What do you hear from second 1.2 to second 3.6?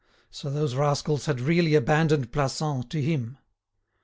had really abandoned Plassans to him.